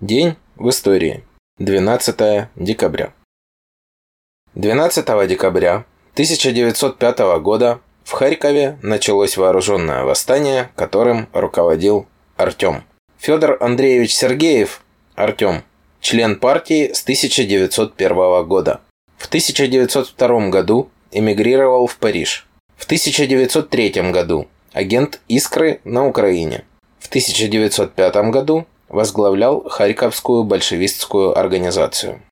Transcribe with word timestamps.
День 0.00 0.34
в 0.56 0.68
истории. 0.70 1.22
12 1.58 2.48
декабря. 2.56 3.14
12 4.56 5.28
декабря 5.28 5.86
1905 6.14 7.18
года 7.40 7.80
в 8.02 8.10
Харькове 8.10 8.76
началось 8.82 9.36
вооруженное 9.36 10.02
восстание, 10.02 10.70
которым 10.74 11.28
руководил 11.32 12.08
Артем. 12.36 12.82
Федор 13.18 13.56
Андреевич 13.62 14.16
Сергеев, 14.16 14.82
Артем, 15.14 15.62
член 16.00 16.40
партии 16.40 16.92
с 16.92 17.02
1901 17.04 18.48
года. 18.48 18.80
В 19.16 19.26
1902 19.26 20.48
году 20.50 20.90
эмигрировал 21.12 21.86
в 21.86 21.96
Париж. 21.98 22.48
В 22.76 22.84
1903 22.84 24.10
году 24.10 24.48
агент 24.72 25.20
«Искры» 25.28 25.80
на 25.84 26.04
Украине. 26.04 26.64
В 26.98 27.06
1905 27.08 28.16
году 28.32 28.66
возглавлял 28.88 29.68
Харьковскую 29.68 30.44
большевистскую 30.44 31.38
организацию. 31.38 32.22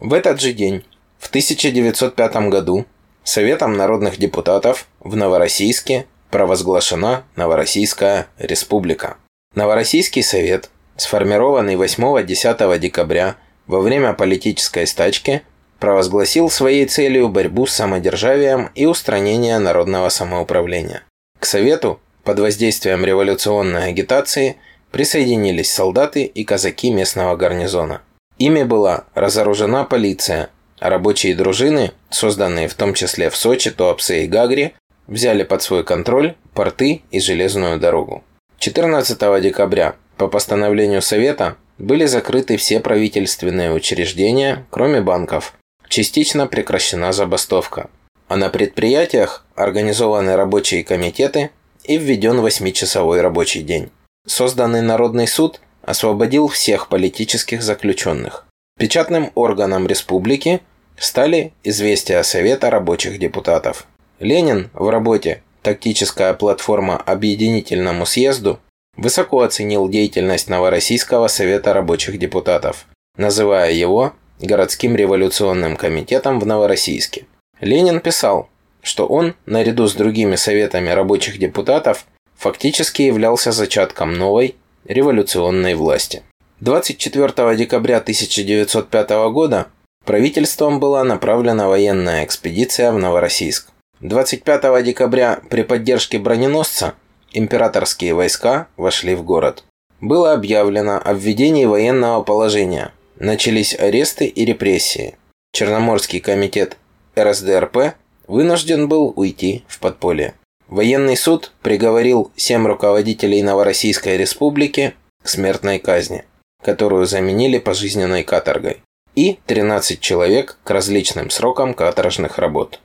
В 0.00 0.12
этот 0.14 0.40
же 0.40 0.52
день, 0.52 0.84
в 1.18 1.28
1905 1.28 2.48
году, 2.48 2.86
Советом 3.24 3.76
народных 3.76 4.18
депутатов 4.18 4.88
в 4.98 5.14
Новороссийске 5.14 6.06
провозглашена 6.30 7.22
Новороссийская 7.36 8.26
республика. 8.36 9.16
Новороссийский 9.54 10.24
совет, 10.24 10.70
сформированный 10.96 11.76
8-10 11.76 12.78
декабря 12.80 13.36
во 13.68 13.80
время 13.80 14.12
политической 14.12 14.88
стачки, 14.88 15.42
провозгласил 15.78 16.50
своей 16.50 16.86
целью 16.86 17.28
борьбу 17.28 17.66
с 17.66 17.74
самодержавием 17.74 18.70
и 18.74 18.86
устранение 18.86 19.58
народного 19.60 20.08
самоуправления. 20.08 21.04
К 21.38 21.46
совету 21.46 22.00
под 22.24 22.40
воздействием 22.40 23.04
революционной 23.04 23.84
агитации 23.84 24.56
присоединились 24.92 25.72
солдаты 25.72 26.22
и 26.22 26.44
казаки 26.44 26.90
местного 26.90 27.34
гарнизона. 27.36 28.02
Ими 28.38 28.62
была 28.62 29.04
разоружена 29.14 29.84
полиция, 29.84 30.50
а 30.78 30.90
рабочие 30.90 31.34
дружины, 31.34 31.92
созданные 32.10 32.68
в 32.68 32.74
том 32.74 32.94
числе 32.94 33.30
в 33.30 33.36
Сочи, 33.36 33.70
Туапсе 33.70 34.24
и 34.24 34.28
Гагре, 34.28 34.74
взяли 35.06 35.42
под 35.42 35.62
свой 35.62 35.84
контроль 35.84 36.34
порты 36.54 37.02
и 37.10 37.20
железную 37.20 37.78
дорогу. 37.78 38.22
14 38.58 39.42
декабря 39.42 39.96
по 40.16 40.28
постановлению 40.28 41.02
Совета 41.02 41.56
были 41.78 42.06
закрыты 42.06 42.56
все 42.56 42.80
правительственные 42.80 43.72
учреждения, 43.72 44.66
кроме 44.70 45.00
банков, 45.00 45.54
частично 45.88 46.46
прекращена 46.46 47.12
забастовка. 47.12 47.90
А 48.28 48.36
на 48.36 48.48
предприятиях 48.48 49.44
организованы 49.54 50.36
рабочие 50.36 50.84
комитеты 50.84 51.50
и 51.84 51.98
введен 51.98 52.40
8-часовой 52.40 53.20
рабочий 53.20 53.62
день. 53.62 53.90
Созданный 54.26 54.82
Народный 54.82 55.26
суд 55.26 55.60
освободил 55.82 56.48
всех 56.48 56.88
политических 56.88 57.62
заключенных. 57.62 58.46
Печатным 58.78 59.32
органом 59.34 59.86
республики 59.86 60.60
стали 60.96 61.52
известия 61.64 62.22
Совета 62.22 62.70
рабочих 62.70 63.18
депутатов. 63.18 63.86
Ленин 64.20 64.70
в 64.74 64.88
работе 64.88 65.42
«Тактическая 65.62 66.34
платформа 66.34 66.96
объединительному 66.96 68.06
съезду» 68.06 68.60
высоко 68.96 69.42
оценил 69.42 69.88
деятельность 69.88 70.48
Новороссийского 70.48 71.28
Совета 71.28 71.72
рабочих 71.72 72.18
депутатов, 72.18 72.86
называя 73.16 73.72
его 73.72 74.12
городским 74.40 74.96
революционным 74.96 75.76
комитетом 75.76 76.38
в 76.38 76.46
Новороссийске. 76.46 77.26
Ленин 77.60 78.00
писал, 78.00 78.48
что 78.82 79.06
он, 79.06 79.34
наряду 79.46 79.86
с 79.86 79.94
другими 79.94 80.36
советами 80.36 80.90
рабочих 80.90 81.38
депутатов, 81.38 82.06
фактически 82.42 83.02
являлся 83.02 83.52
зачатком 83.52 84.12
новой 84.12 84.56
революционной 84.84 85.74
власти. 85.74 86.22
24 86.60 87.56
декабря 87.56 87.96
1905 87.96 89.10
года 89.32 89.68
правительством 90.04 90.78
была 90.78 91.04
направлена 91.04 91.68
военная 91.68 92.24
экспедиция 92.24 92.92
в 92.92 92.98
Новороссийск. 92.98 93.68
25 94.00 94.84
декабря 94.84 95.40
при 95.48 95.62
поддержке 95.62 96.18
броненосца 96.18 96.94
императорские 97.32 98.14
войска 98.14 98.66
вошли 98.76 99.14
в 99.14 99.24
город. 99.24 99.64
Было 100.00 100.32
объявлено 100.34 101.00
о 101.02 101.14
введении 101.14 101.64
военного 101.64 102.22
положения– 102.22 102.92
Начались 103.22 103.78
аресты 103.78 104.26
и 104.26 104.44
репрессии. 104.44 105.14
Черноморский 105.52 106.18
комитет 106.18 106.76
РСДРП 107.16 107.94
вынужден 108.26 108.88
был 108.88 109.12
уйти 109.14 109.62
в 109.68 109.78
подполье. 109.78 110.34
Военный 110.72 111.18
суд 111.18 111.52
приговорил 111.60 112.32
семь 112.34 112.66
руководителей 112.66 113.42
Новороссийской 113.42 114.16
республики 114.16 114.94
к 115.22 115.28
смертной 115.28 115.78
казни, 115.78 116.24
которую 116.62 117.04
заменили 117.04 117.58
пожизненной 117.58 118.24
каторгой, 118.24 118.82
и 119.14 119.38
13 119.44 120.00
человек 120.00 120.56
к 120.64 120.70
различным 120.70 121.28
срокам 121.28 121.74
каторжных 121.74 122.38
работ. 122.38 122.80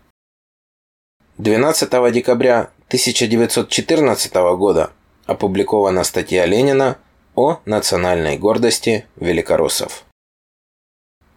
12 1.38 2.12
декабря 2.12 2.72
1914 2.88 4.34
года 4.58 4.92
опубликована 5.26 6.04
статья 6.04 6.46
Ленина 6.46 6.98
о 7.36 7.62
национальной 7.64 8.38
гордости 8.38 9.06
великороссов. 9.16 10.04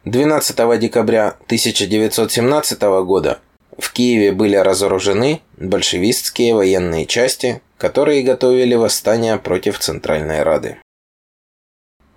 12 0.05 0.81
декабря 0.81 1.29
1917 1.47 2.83
года 3.05 3.39
в 3.81 3.93
Киеве 3.93 4.33
были 4.33 4.57
разоружены 4.57 5.41
большевистские 5.57 6.55
военные 6.55 7.07
части, 7.07 7.63
которые 7.79 8.23
готовили 8.23 8.75
восстание 8.75 9.39
против 9.39 9.79
Центральной 9.79 10.43
Рады. 10.43 10.77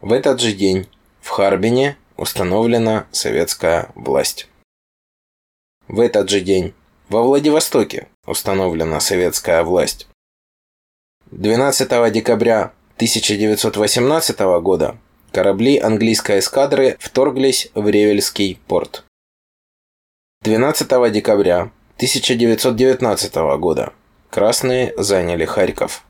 В 0.01 0.11
этот 0.11 0.41
же 0.41 0.51
день 0.51 0.87
в 1.21 1.29
Харбине 1.29 1.97
установлена 2.17 3.07
советская 3.11 3.89
власть. 3.95 4.49
В 5.87 5.99
этот 5.99 6.29
же 6.29 6.41
день 6.41 6.73
во 7.07 7.23
Владивостоке 7.23 8.07
установлена 8.25 8.99
советская 8.99 9.63
власть. 9.63 10.07
12 11.31 12.11
декабря 12.11 12.73
1918 12.97 14.39
года 14.61 14.97
корабли 15.31 15.79
английской 15.79 16.39
эскадры 16.39 16.97
вторглись 16.99 17.69
в 17.73 17.87
Ревельский 17.87 18.59
порт. 18.67 19.03
12 20.43 21.09
декабря 21.09 21.71
1919 21.95 23.35
года 23.61 23.93
красные 24.29 24.93
заняли 24.97 25.45
Харьков. 25.45 26.03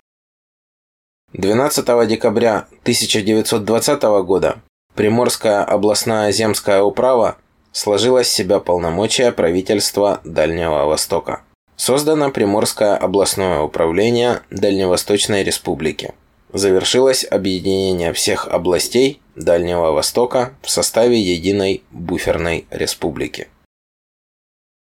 12 1.33 2.07
декабря 2.07 2.65
1920 2.81 4.01
года 4.25 4.55
Приморская 4.95 5.63
областная 5.63 6.31
земская 6.31 6.81
управа 6.81 7.37
сложила 7.71 8.23
с 8.23 8.27
себя 8.27 8.59
полномочия 8.59 9.31
правительства 9.31 10.19
Дальнего 10.23 10.85
Востока. 10.85 11.43
Создано 11.75 12.31
Приморское 12.31 12.95
областное 12.95 13.59
управление 13.59 14.41
Дальневосточной 14.49 15.43
Республики 15.43 16.15
завершилось 16.51 17.23
объединение 17.23 18.13
всех 18.13 18.47
областей 18.47 19.21
Дальнего 19.35 19.91
Востока 19.91 20.55
в 20.63 20.71
составе 20.71 21.21
единой 21.21 21.83
буферной 21.91 22.65
республики. 22.71 23.47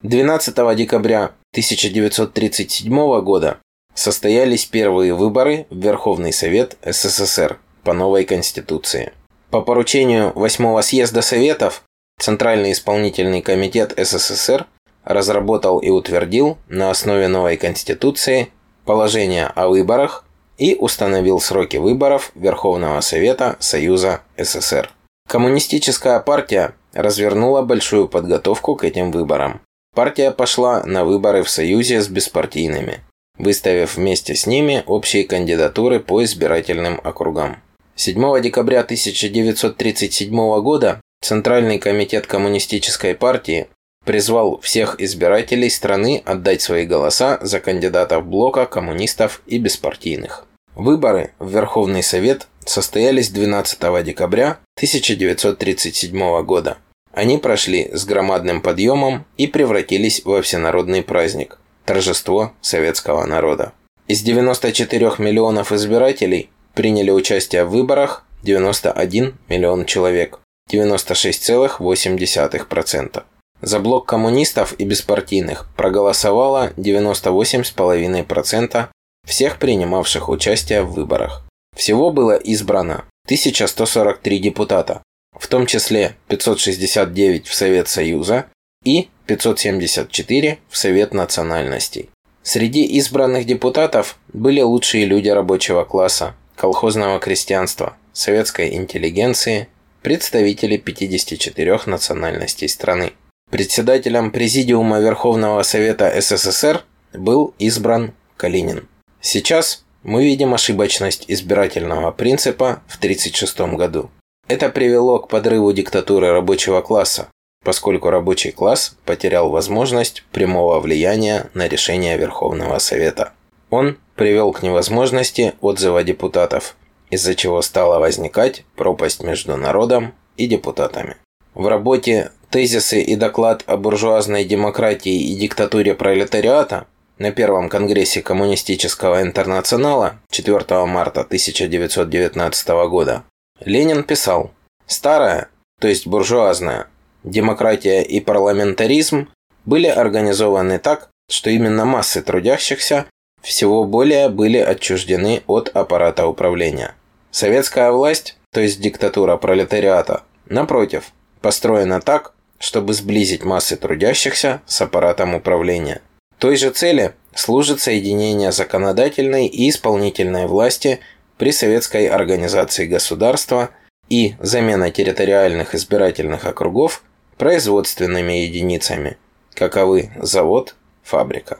12 0.06 0.75
декабря 0.75 1.31
1937 1.53 3.22
года 3.22 3.57
состоялись 3.95 4.66
первые 4.66 5.16
выборы 5.16 5.66
в 5.72 5.79
Верховный 5.79 6.31
Совет 6.31 6.78
СССР 6.85 7.57
по 7.83 7.94
новой 7.94 8.23
Конституции. 8.23 9.13
По 9.50 9.61
поручению 9.61 10.31
8 10.35 10.81
съезда 10.84 11.23
Советов 11.23 11.81
Центральный 12.19 12.73
исполнительный 12.73 13.41
комитет 13.41 13.95
СССР 13.97 14.67
разработал 15.03 15.79
и 15.79 15.89
утвердил 15.89 16.59
на 16.67 16.91
основе 16.91 17.28
новой 17.28 17.57
Конституции 17.57 18.50
положение 18.85 19.47
о 19.47 19.69
выборах 19.69 20.23
и 20.59 20.75
установил 20.75 21.39
сроки 21.39 21.78
выборов 21.78 22.31
Верховного 22.35 23.01
Совета 23.01 23.58
Союза 23.59 24.22
СССР. 24.37 24.91
Коммунистическая 25.28 26.19
партия 26.19 26.75
развернула 26.93 27.64
большую 27.64 28.08
подготовку 28.08 28.75
к 28.75 28.84
этим 28.84 29.11
выборам. 29.11 29.61
Партия 29.95 30.31
пошла 30.31 30.83
на 30.83 31.05
выборы 31.05 31.41
в 31.41 31.49
союзе 31.49 32.01
с 32.01 32.09
беспартийными, 32.09 32.99
выставив 33.37 33.95
вместе 33.95 34.35
с 34.35 34.45
ними 34.45 34.83
общие 34.87 35.23
кандидатуры 35.23 36.01
по 36.01 36.21
избирательным 36.25 36.99
округам. 37.01 37.61
7 37.95 38.41
декабря 38.41 38.81
1937 38.81 40.61
года 40.61 40.99
Центральный 41.21 41.79
комитет 41.79 42.27
Коммунистической 42.27 43.15
партии 43.15 43.67
призвал 44.03 44.59
всех 44.59 44.99
избирателей 44.99 45.69
страны 45.69 46.21
отдать 46.25 46.61
свои 46.61 46.85
голоса 46.85 47.39
за 47.41 47.61
кандидатов 47.61 48.25
блока 48.25 48.65
коммунистов 48.65 49.41
и 49.47 49.57
беспартийных. 49.59 50.45
Выборы 50.75 51.31
в 51.39 51.49
Верховный 51.49 52.03
Совет 52.03 52.47
состоялись 52.65 53.29
12 53.29 53.79
декабря 54.03 54.59
1937 54.75 56.43
года. 56.43 56.77
Они 57.16 57.38
прошли 57.38 57.90
с 57.94 58.06
громадным 58.06 58.62
подъемом 58.62 59.26
и 59.38 59.47
превратились 59.47 60.22
во 60.26 60.41
всенародный 60.41 61.02
праздник– 61.02 61.58
торжество 61.85 62.52
советского 62.59 63.26
народа. 63.26 63.72
Из 64.09 64.22
94 64.22 65.14
миллионов 65.20 65.72
избирателей 65.72 66.50
приняли 66.73 67.12
участие 67.12 67.64
в 67.64 67.70
выборах 67.70 68.26
91 68.44 69.34
миллион 69.47 69.85
человек, 69.85 70.41
96,8%. 70.70 73.23
За 73.62 73.79
блок 73.79 74.06
коммунистов 74.06 74.76
и 74.78 74.84
беспартийных 74.84 75.70
проголосовало 75.78 76.73
98,5% 76.76 78.88
всех 79.26 79.58
принимавших 79.58 80.28
участие 80.28 80.82
в 80.82 80.91
выборах. 80.91 81.44
Всего 81.78 82.12
было 82.12 82.35
избрано 82.35 83.06
1143 83.28 84.40
депутата, 84.40 85.02
в 85.40 85.47
том 85.47 85.66
числе 85.66 86.16
569 86.28 87.47
в 87.47 87.53
Совет 87.53 87.87
Союза 87.87 88.46
и 88.84 89.09
574 89.28 90.59
в 90.70 90.78
Совет 90.78 91.14
национальностей. 91.14 92.09
Среди 92.43 92.84
избранных 92.85 93.46
депутатов 93.46 94.17
были 94.32 94.61
лучшие 94.61 95.05
люди 95.05 95.29
рабочего 95.29 95.84
класса, 95.84 96.35
колхозного 96.55 97.20
крестьянства, 97.20 97.97
советской 98.14 98.76
интеллигенции, 98.76 99.67
представители 100.03 100.78
54 100.78 101.79
национальностей 101.88 102.70
страны. 102.70 103.14
Председателем 103.49 104.31
Президиума 104.31 104.99
Верховного 104.99 105.64
Совета 105.64 106.14
СССР 106.20 106.84
был 107.14 107.55
избран 107.58 108.14
Калинин. 108.38 108.88
Сейчас 109.22 109.84
мы 110.03 110.23
видим 110.23 110.53
ошибочность 110.53 111.26
избирательного 111.28 112.11
принципа 112.11 112.84
в 112.88 112.97
1936 112.97 113.76
году. 113.76 114.11
Это 114.47 114.69
привело 114.69 115.19
к 115.19 115.27
подрыву 115.27 115.73
диктатуры 115.73 116.31
рабочего 116.31 116.81
класса, 116.81 117.29
поскольку 117.63 118.11
рабочий 118.11 118.51
класс 118.51 118.95
потерял 119.03 119.49
возможность 119.49 120.23
прямого 120.31 120.79
влияния 120.79 121.49
на 121.55 121.67
решения 121.67 122.15
Верховного 122.15 122.77
Совета. 122.77 123.33
Он 123.71 123.97
привел 124.15 124.51
к 124.51 124.61
невозможности 124.61 125.55
отзыва 125.61 126.03
депутатов, 126.03 126.75
из-за 127.09 127.33
чего 127.33 127.63
стала 127.63 127.99
возникать 127.99 128.63
пропасть 128.75 129.23
между 129.23 129.57
народом 129.57 130.13
и 130.37 130.45
депутатами. 130.45 131.17
В 131.55 131.67
работе 131.67 132.31
«Тезисы 132.51 133.01
и 133.01 133.15
доклад 133.15 133.63
о 133.65 133.77
буржуазной 133.77 134.45
демократии 134.45 135.31
и 135.31 135.35
диктатуре 135.35 135.95
пролетариата» 135.95 136.85
на 137.17 137.31
Первом 137.31 137.69
Конгрессе 137.69 138.21
Коммунистического 138.21 139.23
интернационала 139.23 140.19
4 140.29 140.85
марта 140.85 141.21
1919 141.21 142.67
года 142.89 143.23
Ленин 143.59 144.03
писал 144.03 144.52
«Старая, 144.85 145.49
то 145.79 145.87
есть 145.87 146.07
буржуазная, 146.07 146.87
демократия 147.23 148.02
и 148.02 148.19
парламентаризм 148.19 149.29
были 149.66 149.87
организованы 149.87 150.78
так, 150.78 151.09
что 151.29 151.49
именно 151.49 151.85
массы 151.85 152.22
трудящихся 152.22 153.05
всего 153.41 153.85
более 153.85 154.29
были 154.29 154.57
отчуждены 154.57 155.43
от 155.47 155.69
аппарата 155.69 156.28
управления. 156.28 156.96
Советская 157.31 157.91
власть, 157.91 158.37
то 158.52 158.59
есть 158.59 158.81
диктатура 158.81 159.37
пролетариата, 159.37 160.23
напротив, 160.47 161.11
построена 161.41 162.02
так, 162.02 162.34
чтобы 162.59 162.93
сблизить 162.93 163.43
массы 163.43 163.75
трудящихся 163.75 164.61
с 164.66 164.81
аппаратом 164.81 165.35
управления. 165.35 166.02
Той 166.40 166.57
же 166.57 166.72
цели 166.72 167.13
служит 167.34 167.79
соединение 167.79 168.52
законодательной 168.52 169.47
и 169.47 169.69
исполнительной 169.69 170.47
власти 170.47 170.99
при 171.37 171.52
советской 171.52 172.08
организации 172.08 172.85
государства 172.85 173.72
и 174.09 174.35
замена 174.40 174.91
территориальных 174.91 175.76
избирательных 175.76 176.46
округов 176.46 177.03
производственными 177.37 178.34
единицами, 178.34 179.17
каковы 179.53 180.11
завод, 180.22 180.76
фабрика. 181.03 181.59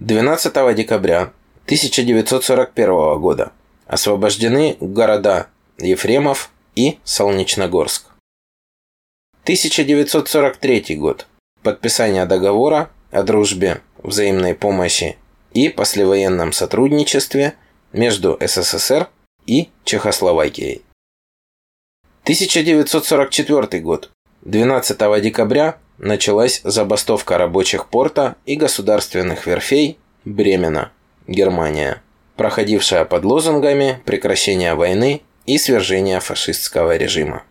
12 0.00 0.74
декабря 0.74 1.32
1941 1.66 3.20
года 3.20 3.52
освобождены 3.86 4.76
города 4.80 5.48
Ефремов 5.78 6.50
и 6.74 6.98
Солнечногорск. 7.04 8.06
1943 9.44 10.96
год. 10.96 11.26
Подписание 11.62 12.24
договора 12.26 12.90
о 13.10 13.22
дружбе, 13.22 13.82
взаимной 14.02 14.54
помощи 14.54 15.16
и 15.52 15.68
послевоенном 15.68 16.52
сотрудничестве 16.52 17.54
между 17.94 18.36
СССР 18.40 19.08
и 19.46 19.70
Чехословакией. 19.84 20.82
1944 22.24 23.82
год. 23.82 24.10
12 24.42 25.22
декабря 25.22 25.78
началась 25.98 26.60
забастовка 26.64 27.38
рабочих 27.38 27.88
порта 27.88 28.36
и 28.44 28.56
государственных 28.56 29.46
верфей 29.46 29.98
Бремена, 30.24 30.92
Германия, 31.26 32.02
проходившая 32.36 33.04
под 33.04 33.24
лозунгами 33.24 34.02
прекращения 34.04 34.74
войны 34.74 35.22
и 35.46 35.56
свержения 35.56 36.20
фашистского 36.20 36.96
режима. 36.96 37.44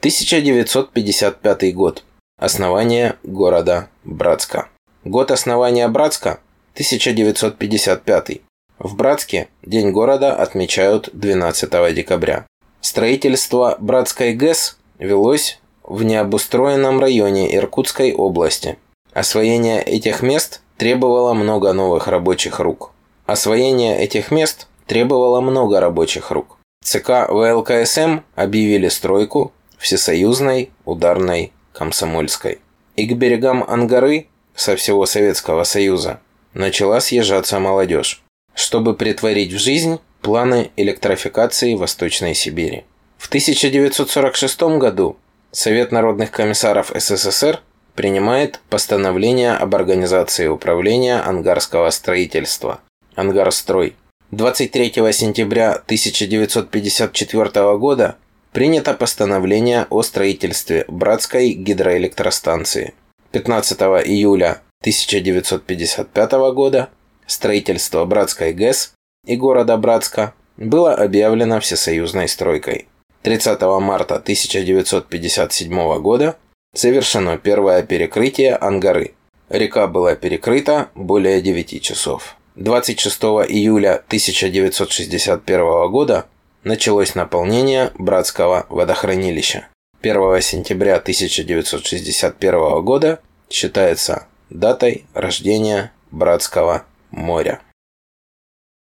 1955 0.00 1.74
год. 1.74 2.04
Основание 2.38 3.16
города 3.24 3.88
Братска. 4.04 4.68
Год 5.04 5.30
основания 5.30 5.88
Братска– 5.88 6.40
1955. 6.74 8.42
В 8.78 8.94
Братске 8.94 9.48
День 9.62 9.90
города 9.90 10.36
отмечают 10.36 11.10
12 11.12 11.94
декабря. 11.94 12.46
Строительство 12.80 13.76
Братской 13.80 14.34
ГЭС 14.34 14.78
велось 15.00 15.58
в 15.82 16.04
необустроенном 16.04 17.00
районе 17.00 17.56
Иркутской 17.56 18.12
области. 18.14 18.78
Освоение 19.12 19.82
этих 19.82 20.22
мест 20.22 20.60
требовало 20.76 21.34
много 21.34 21.72
новых 21.72 22.06
рабочих 22.06 22.60
рук. 22.60 22.92
Освоение 23.26 23.98
этих 23.98 24.30
мест 24.30 24.68
требовало 24.86 25.40
много 25.40 25.80
рабочих 25.80 26.30
рук. 26.30 26.56
ЦК 26.84 27.28
ВЛКСМ 27.28 28.20
объявили 28.36 28.88
стройку 28.88 29.50
Всесоюзной 29.76 30.70
ударной 30.84 31.52
комсомольской. 31.72 32.60
И 32.94 33.06
к 33.06 33.16
берегам 33.16 33.64
Ангары 33.66 34.28
со 34.54 34.76
всего 34.76 35.04
Советского 35.04 35.64
Союза 35.64 36.20
начала 36.54 37.00
съезжаться 37.00 37.58
молодежь, 37.58 38.22
чтобы 38.58 38.94
притворить 38.94 39.52
в 39.52 39.58
жизнь 39.58 40.00
планы 40.20 40.72
электрификации 40.76 41.74
Восточной 41.74 42.34
Сибири. 42.34 42.84
В 43.16 43.28
1946 43.28 44.60
году 44.78 45.16
Совет 45.52 45.92
народных 45.92 46.32
комиссаров 46.32 46.92
СССР 46.94 47.60
принимает 47.94 48.60
постановление 48.68 49.52
об 49.52 49.74
организации 49.74 50.48
управления 50.48 51.20
ангарского 51.20 51.88
строительства 51.90 52.80
«Ангарстрой». 53.14 53.94
23 54.32 54.92
сентября 55.12 55.72
1954 55.72 57.78
года 57.78 58.16
принято 58.52 58.92
постановление 58.92 59.86
о 59.88 60.02
строительстве 60.02 60.84
Братской 60.88 61.52
гидроэлектростанции. 61.52 62.94
15 63.30 63.80
июля 64.04 64.60
1955 64.82 66.32
года 66.54 66.88
строительство 67.28 68.04
Братской 68.04 68.52
ГЭС 68.52 68.94
и 69.24 69.36
города 69.36 69.76
Братска 69.76 70.34
было 70.56 70.94
объявлено 70.94 71.60
всесоюзной 71.60 72.28
стройкой. 72.28 72.88
30 73.22 73.60
марта 73.80 74.16
1957 74.16 76.00
года 76.00 76.36
завершено 76.74 77.38
первое 77.38 77.82
перекрытие 77.82 78.56
Ангары. 78.56 79.14
Река 79.48 79.86
была 79.86 80.16
перекрыта 80.16 80.88
более 80.94 81.40
9 81.40 81.82
часов. 81.82 82.36
26 82.56 83.22
июля 83.48 84.02
1961 84.08 85.90
года 85.90 86.26
началось 86.64 87.14
наполнение 87.14 87.92
Братского 87.98 88.66
водохранилища. 88.68 89.68
1 90.00 90.40
сентября 90.42 90.96
1961 90.96 92.84
года 92.84 93.20
считается 93.50 94.26
датой 94.50 95.04
рождения 95.14 95.92
Братского 96.10 96.84
моря. 97.10 97.62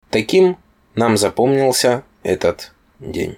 Таким 0.09 0.57
нам 0.95 1.17
запомнился 1.17 2.03
этот 2.23 2.73
день. 2.99 3.37